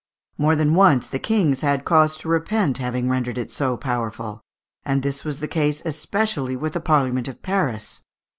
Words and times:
More 0.35 0.55
than 0.55 0.73
once 0.73 1.07
the 1.07 1.19
kings 1.19 1.61
had 1.61 1.85
cause 1.85 2.17
to 2.17 2.27
repent 2.27 2.79
having 2.79 3.07
rendered 3.07 3.37
it 3.37 3.51
so 3.51 3.77
powerful, 3.77 4.41
and 4.83 5.03
this 5.03 5.23
was 5.23 5.41
the 5.41 5.47
case 5.47 5.83
especially 5.85 6.55
with 6.55 6.73
the 6.73 6.81
Parliament 6.81 7.27
of 7.27 7.43
Paris. 7.43 8.01